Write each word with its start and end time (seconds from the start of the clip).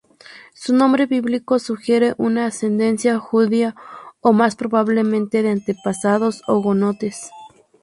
Su 0.55 0.73
nombre 0.73 1.05
bíblico 1.05 1.59
sugiere 1.59 2.15
una 2.17 2.47
ascendencia 2.47 3.19
judía 3.19 3.75
o, 4.19 4.33
más 4.33 4.55
probablemente, 4.55 5.43
de 5.43 5.51
antepasados 5.51 6.41
hugonotes. 6.47 7.29